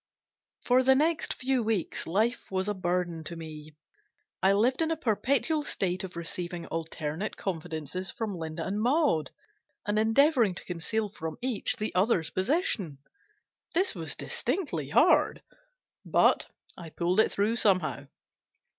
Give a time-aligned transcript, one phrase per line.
[0.61, 0.65] IV.
[0.67, 3.75] FOR the next few weeks life was a burden to me.
[4.41, 9.29] I lived in a perpetual state of receiving alternate confidences from Linda and Maud,
[9.85, 12.97] and endeavouring to conceal from each the other's position.
[13.75, 15.43] This was distinctly hard,
[16.03, 18.07] but I pulled it through somehow.